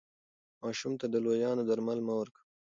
ماشوم 0.61 0.93
ته 1.01 1.05
د 1.09 1.15
لویانو 1.25 1.67
درمل 1.69 1.99
مه 2.07 2.13
ورکوئ. 2.19 2.45